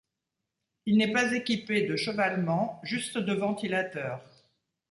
Il 0.87 0.97
n'est 0.97 1.13
pas 1.13 1.31
équipé 1.33 1.85
de 1.85 1.95
chevalement, 1.95 2.79
juste 2.81 3.19
de 3.19 3.33
ventilateurs. 3.33 4.25